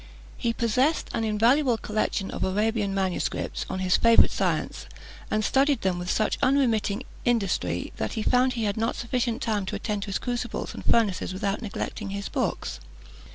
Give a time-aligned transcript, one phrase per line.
[0.35, 4.87] He possessed an invaluable collection of Arabian manuscripts on his favourite science,
[5.29, 9.67] and studied them with such unremitting industry that he found he had not sufficient time
[9.67, 12.79] to attend to his crucibles and furnaces without neglecting his books.